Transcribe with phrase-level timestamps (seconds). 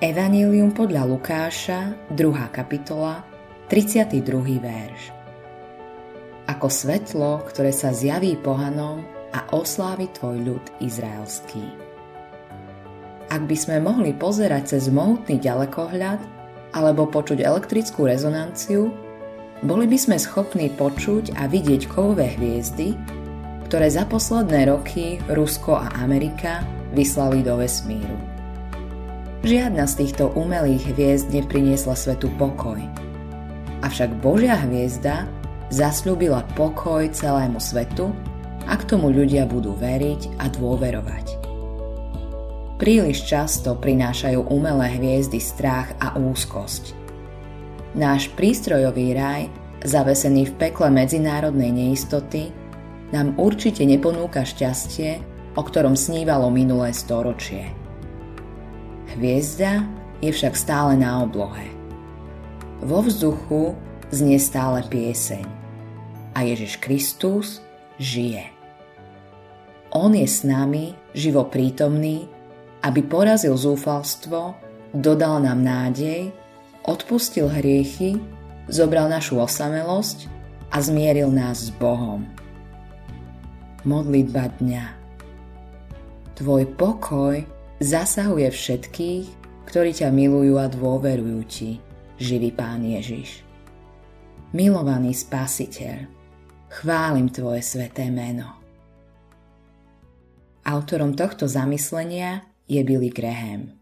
[0.00, 2.56] Evanílium podľa Lukáša, 2.
[2.56, 3.20] kapitola,
[3.68, 4.24] 32.
[4.56, 5.12] verš.
[6.48, 9.04] Ako svetlo, ktoré sa zjaví pohanom
[9.36, 11.60] a oslávi tvoj ľud izraelský.
[13.28, 16.24] Ak by sme mohli pozerať cez mohutný ďalekohľad
[16.72, 18.88] alebo počuť elektrickú rezonanciu,
[19.60, 22.96] boli by sme schopní počuť a vidieť kovové hviezdy,
[23.68, 26.64] ktoré za posledné roky Rusko a Amerika
[26.96, 28.39] vyslali do vesmíru.
[29.40, 32.76] Žiadna z týchto umelých hviezd nepriniesla svetu pokoj.
[33.80, 35.24] Avšak Božia hviezda
[35.72, 38.12] zasľúbila pokoj celému svetu,
[38.68, 41.40] ak tomu ľudia budú veriť a dôverovať.
[42.76, 46.92] Príliš často prinášajú umelé hviezdy strach a úzkosť.
[47.96, 49.48] Náš prístrojový raj,
[49.88, 52.52] zavesený v pekle medzinárodnej neistoty,
[53.08, 55.24] nám určite neponúka šťastie,
[55.56, 57.79] o ktorom snívalo minulé storočie.
[59.10, 59.82] Hviezda
[60.22, 61.66] je však stále na oblohe.
[62.78, 63.74] Vo vzduchu
[64.14, 65.42] znie stále pieseň
[66.38, 67.58] a Ježiš Kristus
[67.98, 68.46] žije.
[69.90, 72.30] On je s nami živo prítomný,
[72.86, 74.54] aby porazil zúfalstvo,
[74.94, 76.30] dodal nám nádej,
[76.86, 78.22] odpustil hriechy,
[78.70, 80.30] zobral našu osamelosť
[80.70, 82.22] a zmieril nás s Bohom.
[83.82, 84.84] Modlitba dňa
[86.38, 89.26] Tvoj pokoj zasahuje všetkých,
[89.64, 91.80] ktorí ťa milujú a dôverujú ti,
[92.20, 93.40] živý Pán Ježiš.
[94.52, 96.04] Milovaný Spasiteľ,
[96.68, 98.60] chválim Tvoje sveté meno.
[100.60, 103.79] Autorom tohto zamyslenia je Billy Graham.